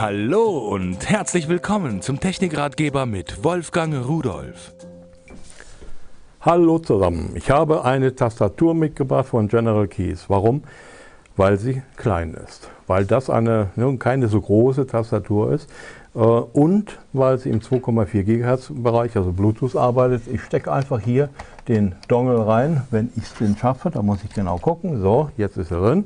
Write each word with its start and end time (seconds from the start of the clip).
Hallo 0.00 0.58
und 0.58 1.10
herzlich 1.10 1.48
willkommen 1.48 2.02
zum 2.02 2.20
Technikratgeber 2.20 3.04
mit 3.04 3.42
Wolfgang 3.42 4.06
Rudolf. 4.06 4.72
Hallo 6.40 6.78
zusammen, 6.78 7.32
ich 7.34 7.50
habe 7.50 7.84
eine 7.84 8.14
Tastatur 8.14 8.74
mitgebracht 8.74 9.26
von 9.26 9.48
General 9.48 9.88
Keys. 9.88 10.26
Warum? 10.28 10.62
Weil 11.36 11.58
sie 11.58 11.82
klein 11.96 12.34
ist. 12.34 12.70
Weil 12.86 13.06
das 13.06 13.28
eine 13.28 13.70
keine 13.98 14.28
so 14.28 14.40
große 14.40 14.86
Tastatur 14.86 15.52
ist 15.52 15.68
äh, 16.14 16.18
und 16.20 17.00
weil 17.12 17.38
sie 17.38 17.50
im 17.50 17.58
2,4 17.58 18.22
GHz 18.22 18.70
Bereich, 18.80 19.16
also 19.16 19.32
Bluetooth 19.32 19.74
arbeitet. 19.74 20.28
Ich 20.32 20.42
stecke 20.42 20.72
einfach 20.72 21.00
hier 21.00 21.28
den 21.66 21.96
Dongle 22.06 22.46
rein, 22.46 22.84
wenn 22.92 23.10
ich 23.16 23.24
es 23.24 23.34
denn 23.34 23.56
schaffe. 23.56 23.90
Da 23.90 24.02
muss 24.02 24.22
ich 24.22 24.32
genau 24.32 24.58
gucken. 24.58 25.02
So, 25.02 25.30
jetzt 25.36 25.56
ist 25.56 25.72
er 25.72 25.80
drin. 25.80 26.04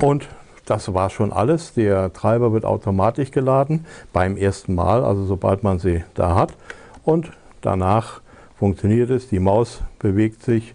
Und 0.00 0.28
das 0.66 0.92
war 0.92 1.08
schon 1.08 1.32
alles. 1.32 1.72
Der 1.72 2.12
Treiber 2.12 2.52
wird 2.52 2.64
automatisch 2.64 3.30
geladen 3.30 3.86
beim 4.12 4.36
ersten 4.36 4.74
Mal, 4.74 5.04
also 5.04 5.24
sobald 5.24 5.62
man 5.62 5.78
sie 5.78 6.04
da 6.14 6.34
hat. 6.34 6.54
Und 7.04 7.30
danach 7.62 8.20
funktioniert 8.56 9.10
es, 9.10 9.28
die 9.28 9.38
Maus 9.38 9.80
bewegt 9.98 10.42
sich 10.42 10.74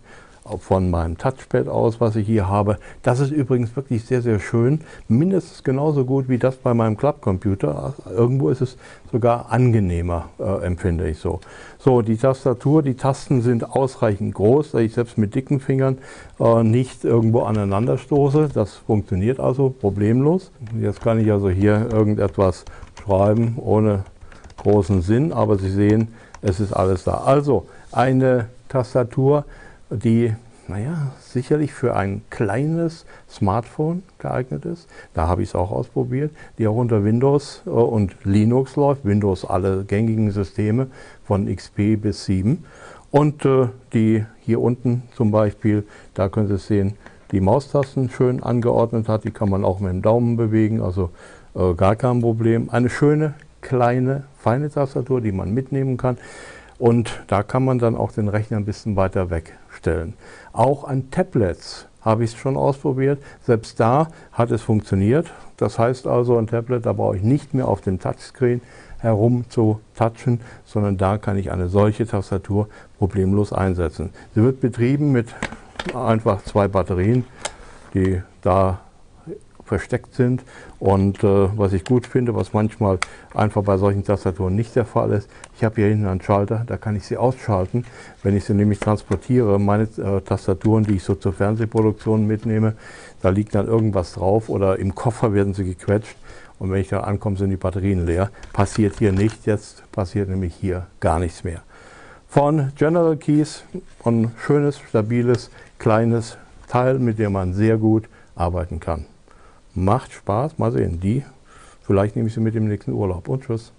von 0.60 0.90
meinem 0.90 1.18
Touchpad 1.18 1.68
aus, 1.68 2.02
was 2.02 2.16
ich 2.16 2.26
hier 2.26 2.48
habe. 2.48 2.78
Das 3.04 3.20
ist 3.20 3.32
übrigens 3.32 3.76
wirklich 3.76 4.06
sehr, 4.06 4.22
sehr 4.22 4.40
schön. 4.40 4.82
Mindestens 5.08 5.64
genauso 5.64 6.04
gut 6.06 6.30
wie 6.30 6.38
das 6.38 6.56
bei 6.56 6.74
meinem 6.74 6.98
Clubcomputer. 6.98 7.94
Irgendwo 8.10 8.50
ist 8.50 8.62
es 8.62 8.78
sogar 9.12 9.52
angenehmer, 9.52 10.30
äh, 10.40 10.66
empfinde 10.66 11.08
ich 11.08 11.20
so. 11.20 11.40
So, 11.78 12.02
die 12.02 12.18
Tastatur, 12.18 12.82
die 12.82 12.96
Tasten 12.96 13.42
sind 13.42 13.70
ausreichend 13.70 14.34
groß, 14.34 14.72
dass 14.72 14.82
ich 14.82 14.94
selbst 14.94 15.18
mit 15.18 15.36
dicken 15.36 15.60
Fingern 15.60 16.00
äh, 16.40 16.64
nicht 16.64 17.04
irgendwo 17.04 17.42
aneinander 17.42 17.98
stoße. 17.98 18.50
Das 18.54 18.76
funktioniert 18.76 19.40
also 19.40 19.70
problemlos. 19.70 20.52
Jetzt 20.80 21.02
kann 21.02 21.20
ich 21.20 21.32
also 21.32 21.50
hier 21.50 21.88
irgendetwas 21.92 22.66
schreiben 23.04 23.56
ohne 23.58 24.04
großen 24.58 25.02
Sinn, 25.02 25.34
aber 25.34 25.58
Sie 25.58 25.70
sehen, 25.70 26.10
es 26.42 26.60
ist 26.60 26.74
alles 26.74 27.04
da. 27.04 27.22
Also 27.26 27.68
eine 27.92 28.48
Tastatur, 28.70 29.46
die 29.92 30.34
naja, 30.72 31.12
sicherlich 31.20 31.74
für 31.74 31.96
ein 31.98 32.22
kleines 32.30 33.06
Smartphone 33.30 34.04
geeignet 34.20 34.64
ist. 34.64 34.88
Da 35.14 35.28
habe 35.28 35.44
ich 35.44 35.50
es 35.50 35.56
auch 35.56 35.70
ausprobiert, 35.70 36.32
die 36.58 36.68
auch 36.68 36.76
unter 36.76 37.04
Windows 37.04 37.62
äh, 37.66 37.70
und 37.70 38.16
Linux 38.24 38.78
läuft. 38.78 39.04
Windows 39.04 39.44
alle 39.44 39.84
gängigen 39.84 40.32
Systeme 40.32 40.88
von 41.26 41.54
XP 41.54 42.02
bis 42.02 42.26
7. 42.26 42.64
Und 43.12 43.44
äh, 43.44 43.68
die 43.92 44.26
hier 44.40 44.62
unten 44.62 45.04
zum 45.14 45.32
Beispiel, 45.32 45.86
da 46.14 46.30
können 46.30 46.48
Sie 46.48 46.58
sehen, 46.58 46.94
die 47.32 47.42
Maustasten 47.42 48.10
schön 48.10 48.42
angeordnet 48.42 49.10
hat. 49.10 49.26
Die 49.26 49.32
kann 49.32 49.50
man 49.50 49.66
auch 49.66 49.80
mit 49.82 49.92
dem 49.92 50.02
Daumen 50.02 50.38
bewegen, 50.38 50.82
also 50.82 51.10
äh, 51.54 51.74
gar 51.74 51.98
kein 51.98 52.22
Problem. 52.22 52.70
Eine 52.70 52.90
schöne, 52.90 53.34
kleine, 53.60 54.24
feine 54.38 54.70
Tastatur, 54.70 55.20
die 55.20 55.34
man 55.34 55.54
mitnehmen 55.54 55.98
kann. 55.98 56.18
Und 56.82 57.22
da 57.28 57.44
kann 57.44 57.64
man 57.64 57.78
dann 57.78 57.96
auch 57.96 58.12
den 58.12 58.28
Rechner 58.28 58.58
ein 58.58 58.66
bisschen 58.66 58.96
weiter 58.96 59.30
wegstellen. 59.30 60.16
Auch 60.52 60.84
an 60.84 61.12
Tablets 61.12 61.86
habe 62.02 62.24
ich 62.24 62.32
es 62.32 62.38
schon 62.40 62.58
ausprobiert. 62.58 63.22
Selbst 63.44 63.80
da 63.80 64.08
hat 64.32 64.50
es 64.50 64.64
funktioniert. 64.64 65.32
Das 65.58 65.78
heißt 65.78 66.08
also, 66.08 66.40
ein 66.40 66.48
Tablet, 66.48 66.88
da 66.88 66.94
brauche 66.94 67.18
ich 67.18 67.22
nicht 67.22 67.54
mehr 67.54 67.68
auf 67.68 67.82
dem 67.82 68.00
Touchscreen 68.00 68.62
herum 68.98 69.46
zu 69.48 69.80
touchen, 69.96 70.42
sondern 70.66 70.98
da 70.98 71.20
kann 71.20 71.38
ich 71.38 71.52
eine 71.52 71.68
solche 71.68 72.08
Tastatur 72.08 72.68
problemlos 72.98 73.54
einsetzen. 73.54 74.10
Sie 74.34 74.42
wird 74.42 74.60
betrieben 74.60 75.12
mit 75.12 75.28
einfach 75.94 76.44
zwei 76.46 76.68
Batterien, 76.68 77.26
die 77.94 78.24
da 78.42 78.80
versteckt 79.72 80.16
sind. 80.16 80.44
Und 80.80 81.24
äh, 81.24 81.48
was 81.58 81.72
ich 81.72 81.86
gut 81.86 82.06
finde, 82.06 82.36
was 82.36 82.52
manchmal 82.52 83.00
einfach 83.34 83.64
bei 83.64 83.78
solchen 83.78 84.04
Tastaturen 84.04 84.54
nicht 84.54 84.76
der 84.76 84.84
Fall 84.84 85.14
ist, 85.14 85.30
ich 85.56 85.64
habe 85.64 85.76
hier 85.76 85.88
hinten 85.88 86.08
einen 86.08 86.22
Schalter, 86.22 86.66
da 86.68 86.76
kann 86.76 86.98
ich 86.98 87.06
sie 87.06 87.16
ausschalten, 87.16 87.86
wenn 88.22 88.36
ich 88.36 88.44
sie 88.44 88.54
nämlich 88.54 88.80
transportiere. 88.80 89.60
Meine 89.60 89.84
äh, 89.84 90.20
Tastaturen, 90.20 90.84
die 90.84 90.96
ich 90.96 91.04
so 91.04 91.16
zur 91.16 91.32
Fernsehproduktion 91.32 92.28
mitnehme, 92.28 92.74
da 93.22 93.30
liegt 93.30 93.56
dann 93.56 93.66
irgendwas 93.66 94.12
drauf 94.12 94.50
oder 94.50 94.78
im 94.78 94.94
Koffer 94.94 95.34
werden 95.34 95.54
sie 95.54 95.64
gequetscht. 95.64 96.18
Und 96.60 96.70
wenn 96.70 96.82
ich 96.82 96.90
da 96.90 97.00
ankomme, 97.00 97.38
sind 97.38 97.50
die 97.50 97.56
Batterien 97.56 98.06
leer. 98.06 98.30
Passiert 98.52 99.00
hier 99.00 99.14
nicht, 99.14 99.46
jetzt 99.46 99.90
passiert 99.94 100.28
nämlich 100.28 100.54
hier 100.54 100.88
gar 101.00 101.20
nichts 101.20 101.46
mehr. 101.46 101.62
Von 102.28 102.74
General 102.76 103.16
Keys 103.16 103.64
ein 104.04 104.32
schönes, 104.46 104.80
stabiles, 104.90 105.50
kleines 105.80 106.38
Teil, 106.68 107.00
mit 107.00 107.20
dem 107.20 107.32
man 107.32 107.54
sehr 107.54 107.78
gut 107.78 108.10
arbeiten 108.36 108.82
kann. 108.82 109.06
Macht 109.74 110.12
Spaß, 110.12 110.58
mal 110.58 110.72
sehen. 110.72 111.00
Die, 111.00 111.24
vielleicht 111.82 112.16
nehme 112.16 112.28
ich 112.28 112.34
sie 112.34 112.42
mit 112.42 112.56
im 112.56 112.68
nächsten 112.68 112.92
Urlaub. 112.92 113.28
Und 113.28 113.44
tschüss. 113.44 113.72